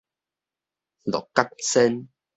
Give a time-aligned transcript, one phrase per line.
[1.13, 2.07] 鹿角仙